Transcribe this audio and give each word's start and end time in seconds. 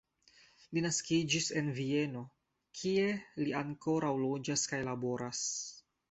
Li 0.75 0.81
naskiĝis 0.83 1.49
en 1.59 1.67
Vieno, 1.79 2.23
kie 2.79 3.03
li 3.41 3.53
ankoraŭ 3.59 4.13
loĝas 4.23 4.63
kaj 4.71 4.81
laboras. 4.89 5.43